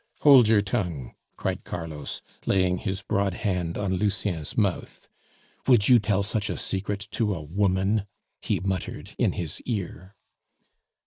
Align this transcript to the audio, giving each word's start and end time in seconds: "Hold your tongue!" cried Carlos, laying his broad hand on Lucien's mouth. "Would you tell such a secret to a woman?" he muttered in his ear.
"Hold 0.21 0.47
your 0.47 0.63
tongue!" 0.63 1.13
cried 1.37 1.63
Carlos, 1.63 2.23
laying 2.47 2.77
his 2.79 3.03
broad 3.03 3.35
hand 3.35 3.77
on 3.77 3.93
Lucien's 3.93 4.57
mouth. 4.57 5.07
"Would 5.67 5.89
you 5.89 5.99
tell 5.99 6.23
such 6.23 6.49
a 6.49 6.57
secret 6.57 7.07
to 7.11 7.35
a 7.35 7.43
woman?" 7.43 8.07
he 8.41 8.59
muttered 8.59 9.13
in 9.19 9.33
his 9.33 9.61
ear. 9.67 10.15